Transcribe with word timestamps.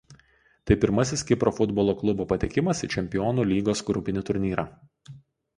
Tai 0.69 0.77
pirmasis 0.85 1.23
Kipro 1.31 1.53
futbolo 1.57 1.95
klubo 1.99 2.27
patekimas 2.31 2.81
į 2.87 2.89
Čempionų 2.97 3.47
lygos 3.53 3.85
grupinį 3.91 4.25
turnyrą. 4.31 4.67